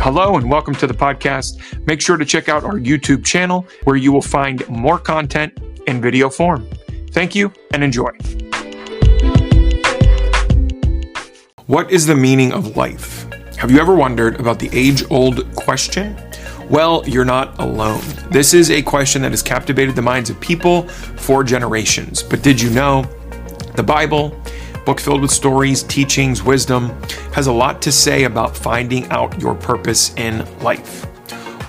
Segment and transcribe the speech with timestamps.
[0.00, 1.84] Hello and welcome to the podcast.
[1.88, 5.58] Make sure to check out our YouTube channel where you will find more content
[5.88, 6.68] in video form.
[7.10, 8.10] Thank you and enjoy.
[11.66, 13.26] What is the meaning of life?
[13.56, 16.16] Have you ever wondered about the age old question?
[16.70, 18.00] Well, you're not alone.
[18.30, 22.22] This is a question that has captivated the minds of people for generations.
[22.22, 23.02] But did you know
[23.74, 24.40] the Bible,
[24.86, 26.96] book filled with stories, teachings, wisdom,
[27.38, 31.04] has a lot to say about finding out your purpose in life.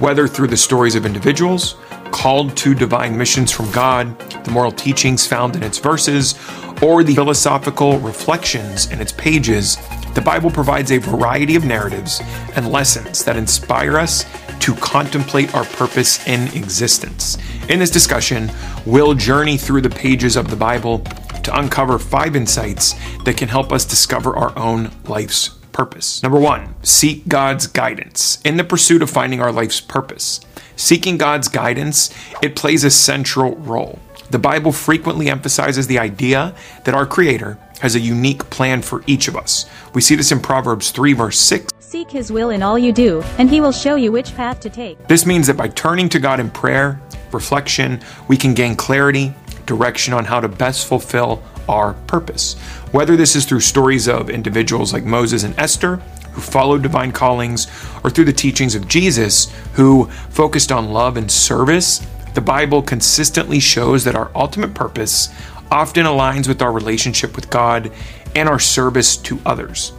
[0.01, 1.75] Whether through the stories of individuals,
[2.09, 6.33] called to divine missions from God, the moral teachings found in its verses,
[6.81, 9.77] or the philosophical reflections in its pages,
[10.15, 12.19] the Bible provides a variety of narratives
[12.55, 14.25] and lessons that inspire us
[14.61, 17.37] to contemplate our purpose in existence.
[17.69, 18.51] In this discussion,
[18.87, 21.03] we'll journey through the pages of the Bible
[21.43, 26.21] to uncover five insights that can help us discover our own life's purpose.
[26.23, 30.41] Number one, seek God's guidance in the pursuit of finding our life's purpose.
[30.75, 33.99] Seeking God's guidance, it plays a central role.
[34.29, 39.27] The Bible frequently emphasizes the idea that our Creator has a unique plan for each
[39.27, 39.65] of us.
[39.93, 41.73] We see this in Proverbs 3, verse 6.
[41.79, 44.69] Seek his will in all you do, and he will show you which path to
[44.69, 45.07] take.
[45.07, 49.33] This means that by turning to God in prayer, reflection, we can gain clarity,
[49.65, 52.55] direction on how to best fulfill our purpose.
[52.91, 55.97] Whether this is through stories of individuals like Moses and Esther,
[56.31, 57.67] who followed divine callings,
[58.03, 63.59] or through the teachings of Jesus, who focused on love and service, the Bible consistently
[63.59, 65.29] shows that our ultimate purpose
[65.71, 67.91] often aligns with our relationship with God
[68.35, 69.93] and our service to others.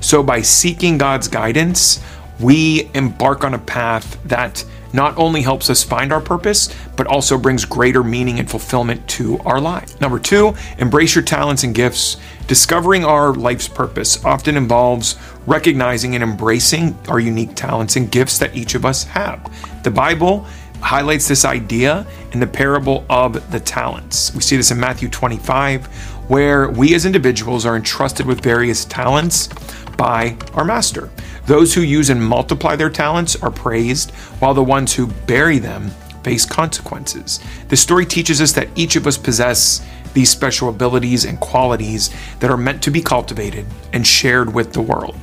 [0.00, 2.02] So, by seeking God's guidance,
[2.40, 7.38] we embark on a path that not only helps us find our purpose, but also
[7.38, 10.00] brings greater meaning and fulfillment to our life.
[10.00, 12.16] Number two, embrace your talents and gifts.
[12.46, 18.54] Discovering our life's purpose often involves recognizing and embracing our unique talents and gifts that
[18.54, 19.50] each of us have.
[19.82, 20.46] The Bible
[20.80, 24.34] highlights this idea in the parable of the talents.
[24.34, 25.86] We see this in Matthew 25,
[26.28, 29.48] where we as individuals are entrusted with various talents
[29.96, 31.10] by our master.
[31.46, 35.90] Those who use and multiply their talents are praised, while the ones who bury them
[36.22, 37.40] face consequences.
[37.68, 42.10] The story teaches us that each of us possess these special abilities and qualities
[42.40, 45.16] that are meant to be cultivated and shared with the world.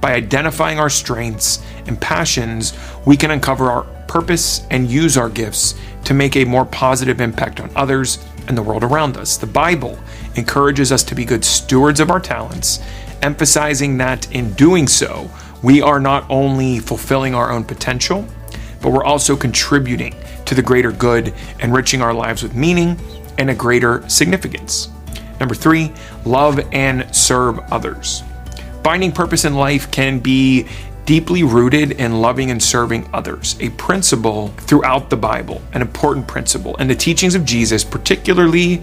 [0.00, 5.74] By identifying our strengths and passions, we can uncover our purpose and use our gifts
[6.04, 9.36] to make a more positive impact on others and the world around us.
[9.36, 9.98] The Bible
[10.36, 12.80] encourages us to be good stewards of our talents,
[13.22, 15.28] emphasizing that in doing so,
[15.66, 18.24] we are not only fulfilling our own potential,
[18.80, 22.96] but we're also contributing to the greater good, enriching our lives with meaning
[23.38, 24.90] and a greater significance.
[25.40, 25.92] Number three,
[26.24, 28.22] love and serve others.
[28.84, 30.68] Finding purpose in life can be
[31.04, 36.76] deeply rooted in loving and serving others, a principle throughout the Bible, an important principle.
[36.76, 38.76] And the teachings of Jesus, particularly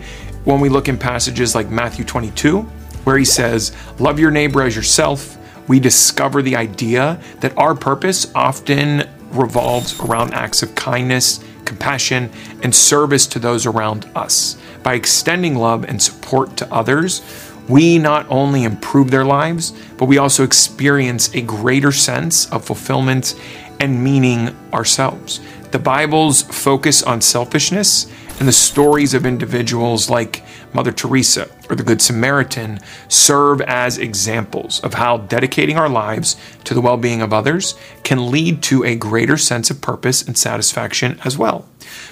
[0.43, 2.59] when we look in passages like Matthew 22,
[3.05, 5.37] where he says, Love your neighbor as yourself,
[5.67, 12.29] we discover the idea that our purpose often revolves around acts of kindness, compassion,
[12.61, 14.57] and service to those around us.
[14.83, 17.21] By extending love and support to others,
[17.69, 23.39] we not only improve their lives, but we also experience a greater sense of fulfillment
[23.79, 25.39] and meaning ourselves.
[25.71, 31.83] The Bible's focus on selfishness and the stories of individuals like Mother Teresa or the
[31.83, 37.33] Good Samaritan serve as examples of how dedicating our lives to the well being of
[37.33, 41.65] others can lead to a greater sense of purpose and satisfaction as well.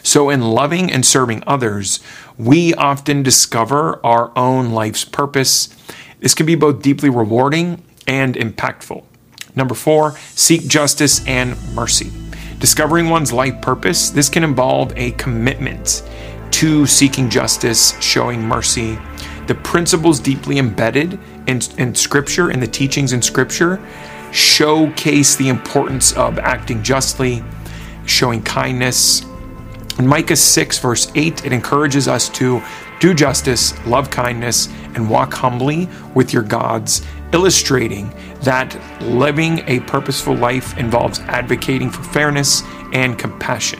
[0.03, 1.99] So, in loving and serving others,
[2.37, 5.75] we often discover our own life's purpose.
[6.19, 9.03] This can be both deeply rewarding and impactful.
[9.55, 12.11] Number four, seek justice and mercy.
[12.59, 16.03] Discovering one's life purpose, this can involve a commitment
[16.51, 18.97] to seeking justice, showing mercy.
[19.47, 23.81] The principles deeply embedded in, in Scripture and the teachings in Scripture
[24.31, 27.43] showcase the importance of acting justly,
[28.05, 29.23] showing kindness.
[29.99, 32.61] In Micah 6, verse 8, it encourages us to
[32.99, 37.01] do justice, love kindness, and walk humbly with your gods,
[37.33, 42.63] illustrating that living a purposeful life involves advocating for fairness
[42.93, 43.79] and compassion.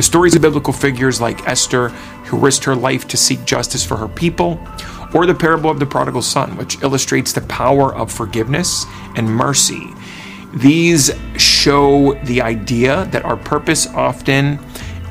[0.00, 1.90] The stories of biblical figures like Esther,
[2.24, 4.58] who risked her life to seek justice for her people,
[5.12, 8.86] or the parable of the prodigal son, which illustrates the power of forgiveness
[9.16, 9.88] and mercy.
[10.54, 14.56] These show the idea that our purpose often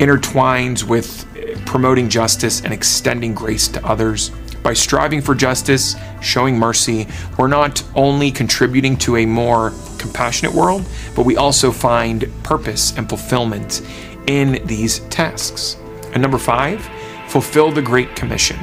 [0.00, 1.24] intertwines with
[1.66, 4.32] promoting justice and extending grace to others.
[4.64, 7.06] By striving for justice, showing mercy,
[7.38, 10.84] we're not only contributing to a more compassionate world,
[11.14, 13.82] but we also find purpose and fulfillment
[14.26, 15.76] in these tasks.
[16.12, 16.88] And number five,
[17.28, 18.58] fulfill the Great Commission.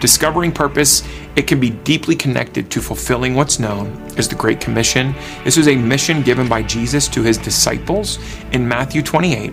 [0.00, 1.02] Discovering purpose,
[1.36, 5.14] it can be deeply connected to fulfilling what's known as the Great Commission.
[5.44, 8.18] This was a mission given by Jesus to his disciples
[8.52, 9.50] in Matthew 28,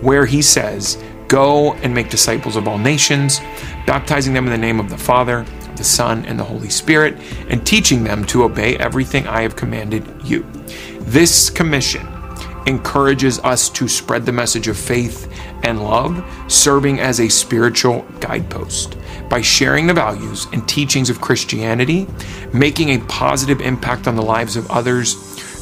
[0.00, 3.38] where he says, Go and make disciples of all nations,
[3.86, 5.44] baptizing them in the name of the Father,
[5.76, 7.16] the Son, and the Holy Spirit,
[7.48, 10.44] and teaching them to obey everything I have commanded you.
[11.00, 12.06] This commission
[12.66, 15.32] encourages us to spread the message of faith
[15.62, 18.96] and love, serving as a spiritual guidepost.
[19.28, 22.06] By sharing the values and teachings of Christianity,
[22.52, 25.14] making a positive impact on the lives of others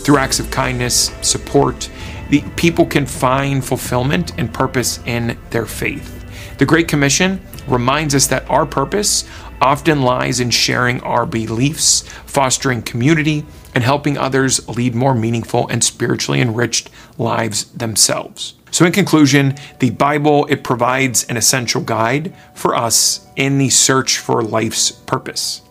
[0.03, 1.91] through acts of kindness, support,
[2.31, 6.13] the people can find fulfillment and purpose in their faith.
[6.59, 9.29] The Great Commission reminds us that our purpose
[9.61, 13.45] often lies in sharing our beliefs, fostering community,
[13.75, 18.55] and helping others lead more meaningful and spiritually enriched lives themselves.
[18.71, 24.19] So in conclusion, the Bible it provides an essential guide for us in the search
[24.19, 25.63] for life's purpose.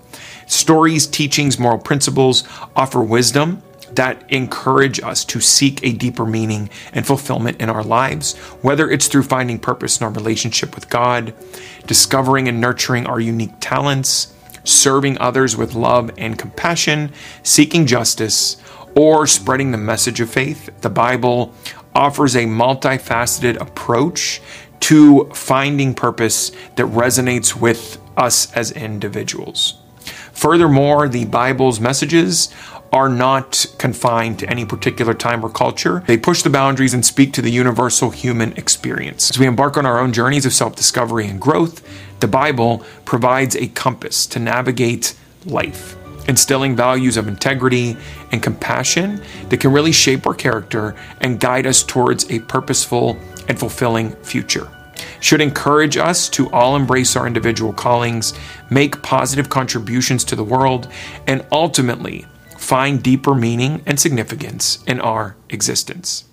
[0.47, 2.43] Stories, teachings, moral principles
[2.75, 3.61] offer wisdom
[3.93, 9.07] that encourage us to seek a deeper meaning and fulfillment in our lives, whether it's
[9.07, 11.33] through finding purpose in our relationship with God,
[11.85, 14.33] discovering and nurturing our unique talents,
[14.63, 17.11] serving others with love and compassion,
[17.43, 18.57] seeking justice,
[18.95, 20.69] or spreading the message of faith.
[20.81, 21.53] The Bible
[21.93, 24.41] offers a multifaceted approach
[24.81, 29.79] to finding purpose that resonates with us as individuals.
[30.31, 32.53] Furthermore, the Bible's messages
[32.95, 36.01] are not confined to any particular time or culture.
[36.07, 39.29] They push the boundaries and speak to the universal human experience.
[39.29, 41.85] As we embark on our own journeys of self discovery and growth,
[42.21, 45.13] the Bible provides a compass to navigate
[45.45, 45.97] life,
[46.29, 47.97] instilling values of integrity
[48.31, 53.17] and compassion that can really shape our character and guide us towards a purposeful
[53.49, 54.71] and fulfilling future
[55.19, 58.33] should encourage us to all embrace our individual callings,
[58.69, 60.87] make positive contributions to the world,
[61.27, 62.25] and ultimately
[62.65, 66.25] find deeper meaning and significance in our existence.